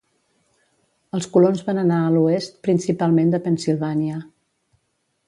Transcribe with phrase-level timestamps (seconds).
[1.17, 4.21] Els colons van anar a l'oest principalment de Pennsilvània.